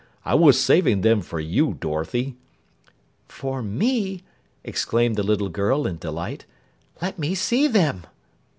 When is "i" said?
0.25-0.33